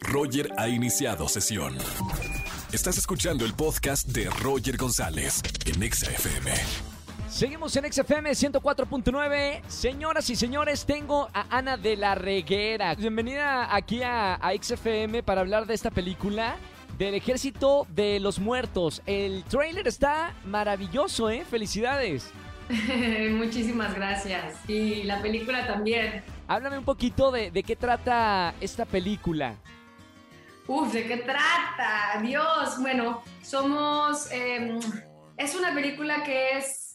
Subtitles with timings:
[0.00, 1.76] Roger ha iniciado sesión.
[2.72, 6.50] Estás escuchando el podcast de Roger González en Exa FM.
[7.28, 9.62] Seguimos en XFM 104.9.
[9.66, 12.94] Señoras y señores, tengo a Ana de la Reguera.
[12.94, 16.56] Bienvenida aquí a, a XFM para hablar de esta película
[16.98, 19.02] del Ejército de los Muertos.
[19.06, 21.44] El tráiler está maravilloso, ¿eh?
[21.48, 22.30] Felicidades.
[23.32, 24.56] Muchísimas gracias.
[24.68, 26.22] Y la película también.
[26.48, 29.54] Háblame un poquito de, de qué trata esta película.
[30.66, 32.20] Uf, ¿de qué trata?
[32.22, 34.30] Dios, bueno, somos...
[34.30, 34.78] eh,
[35.36, 36.92] es una película que es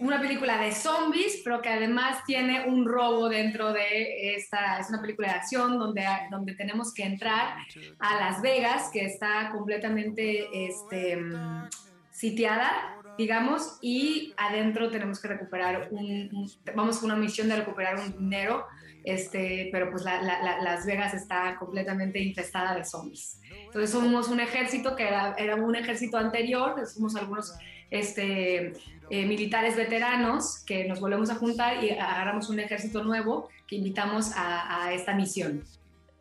[0.00, 5.00] una película de zombies, pero que además tiene un robo dentro de esta, es una
[5.00, 7.56] película de acción donde, donde tenemos que entrar
[7.98, 11.68] a Las Vegas, que está completamente este, mm,
[12.16, 12.70] sitiada,
[13.18, 16.30] digamos, y adentro tenemos que recuperar un,
[16.74, 18.64] vamos con una misión de recuperar un dinero,
[19.04, 23.40] este, pero pues la- la- la- Las Vegas está completamente infestada de zombies.
[23.66, 27.52] Entonces somos un ejército que era, era un ejército anterior, somos algunos
[27.90, 28.72] este,
[29.10, 34.32] eh, militares veteranos que nos volvemos a juntar y agarramos un ejército nuevo que invitamos
[34.34, 35.62] a, a esta misión.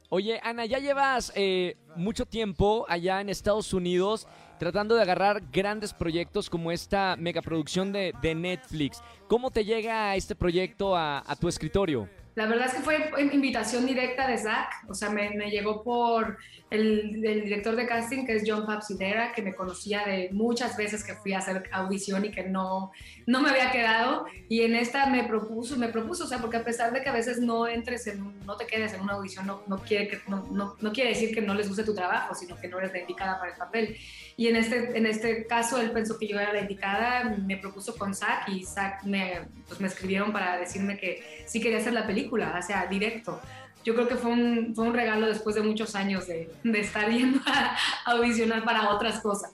[0.10, 4.28] Oye, Ana, ya llevas eh, mucho tiempo allá en Estados Unidos
[4.58, 9.02] tratando de agarrar grandes proyectos como esta megaproducción de, de Netflix.
[9.28, 12.10] ¿Cómo te llega este proyecto a, a tu escritorio?
[12.36, 16.38] La verdad es que fue invitación directa de Zach, o sea, me, me llegó por
[16.70, 21.04] el, el director de casting, que es John Papsidera, que me conocía de muchas veces
[21.04, 22.92] que fui a hacer audición y que no,
[23.26, 26.64] no me había quedado, y en esta me propuso, me propuso, o sea, porque a
[26.64, 29.64] pesar de que a veces no entres en, no te quedes en una audición, no,
[29.68, 32.60] no, quiere que, no, no, no quiere decir que no les guste tu trabajo, sino
[32.60, 33.98] que no eres la indicada para el papel.
[34.38, 37.96] Y en este, en este caso, él pensó que yo era la indicada, me propuso
[37.96, 42.06] con Zach, y Zach me, pues me escribieron para decirme que sí quería hacer la
[42.06, 43.40] película, o sea, directo.
[43.84, 47.10] Yo creo que fue un, fue un regalo después de muchos años de, de estar
[47.12, 49.52] yendo a audicionar para otras cosas.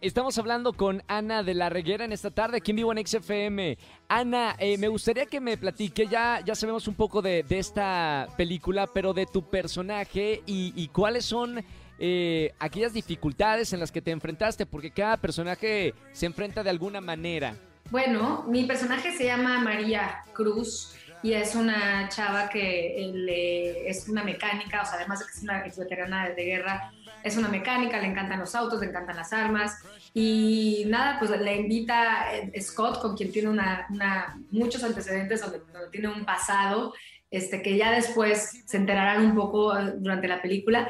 [0.00, 3.78] Estamos hablando con Ana de la Reguera en esta tarde, aquí en vivo en XFM.
[4.06, 8.28] Ana, eh, me gustaría que me platique, ya, ya sabemos un poco de, de esta
[8.36, 11.64] película, pero de tu personaje y, y cuáles son
[11.98, 17.00] eh, aquellas dificultades en las que te enfrentaste, porque cada personaje se enfrenta de alguna
[17.00, 17.54] manera.
[17.90, 20.94] Bueno, mi personaje se llama María Cruz
[21.24, 25.32] y es una chava que eh, le- es una mecánica, o sea, además de que
[25.32, 26.92] es una ex veterana de guerra,
[27.22, 29.78] es una mecánica, le encantan los autos, le encantan las armas
[30.12, 35.60] y nada, pues le invita eh, Scott, con quien tiene una, una- muchos antecedentes, donde,
[35.72, 36.92] donde tiene un pasado,
[37.30, 40.88] este, que ya después se enterarán un poco eh, durante la película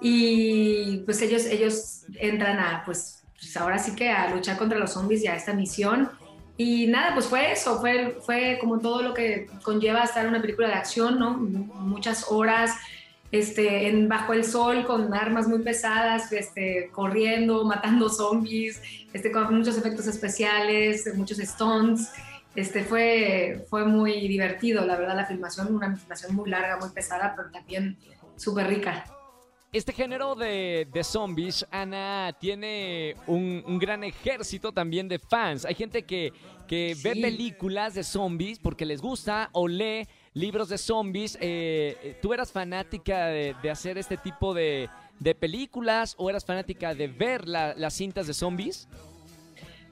[0.00, 4.92] y pues ellos, ellos entran a, pues, pues ahora sí que a luchar contra los
[4.92, 6.10] zombies y a esta misión.
[6.64, 10.40] Y nada, pues fue eso, fue, fue como todo lo que conlleva estar en una
[10.40, 11.32] película de acción, ¿no?
[11.32, 12.76] Muchas horas
[13.32, 18.80] este, en, bajo el sol con armas muy pesadas, este, corriendo, matando zombies,
[19.12, 22.12] este, con muchos efectos especiales, muchos stunts.
[22.54, 27.34] Este, fue, fue muy divertido, la verdad, la filmación, una filmación muy larga, muy pesada,
[27.36, 27.96] pero también
[28.36, 29.04] súper rica.
[29.72, 35.64] Este género de, de zombies, Ana, tiene un, un gran ejército también de fans.
[35.64, 36.30] Hay gente que,
[36.68, 41.38] que ve películas de zombies porque les gusta o lee libros de zombies.
[41.40, 44.90] Eh, eh, ¿Tú eras fanática de, de hacer este tipo de,
[45.20, 48.86] de películas o eras fanática de ver la- las cintas de zombies?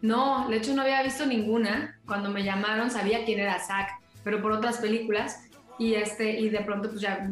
[0.02, 1.98] No, de hecho no había visto ninguna.
[2.06, 3.88] Cuando me llamaron sabía quién era Zack,
[4.24, 5.38] pero por otras películas.
[5.78, 7.26] Y, este, y de pronto, pues ya,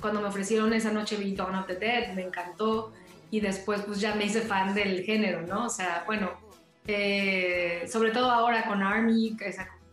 [0.00, 2.92] cuando me ofrecieron esa noche vi Dawn of the Dead, me encantó.
[3.30, 5.66] Y después, pues ya me hice fan del género, ¿no?
[5.66, 6.30] O sea, bueno,
[6.86, 9.36] eh, sobre todo ahora con Army,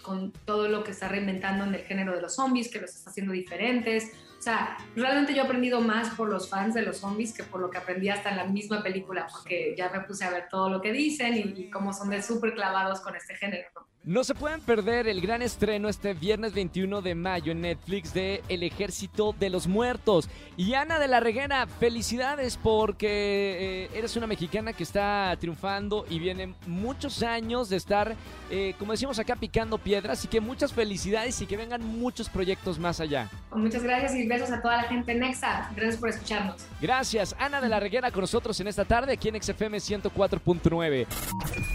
[0.01, 3.09] con todo lo que está reinventando en el género de los zombies, que los está
[3.09, 4.11] haciendo diferentes.
[4.37, 7.59] O sea, realmente yo he aprendido más por los fans de los zombies que por
[7.59, 10.69] lo que aprendí hasta en la misma película, porque ya me puse a ver todo
[10.69, 13.67] lo que dicen y, y cómo son de súper clavados con este género.
[13.75, 13.94] ¿no?
[14.05, 18.43] No se pueden perder el gran estreno este viernes 21 de mayo en Netflix de
[18.49, 20.29] El Ejército de los Muertos.
[20.57, 26.19] Y Ana de la Reguera, felicidades porque eh, eres una mexicana que está triunfando y
[26.19, 28.15] vienen muchos años de estar,
[28.51, 30.19] eh, como decimos acá, picando piedras.
[30.19, 33.27] Así que muchas felicidades y que vengan muchos proyectos más allá.
[33.55, 35.71] Muchas gracias y besos a toda la gente en Nexa.
[35.75, 36.63] Gracias por escucharnos.
[36.79, 41.74] Gracias, Ana de la Reguera, con nosotros en esta tarde aquí en XFM 104.9.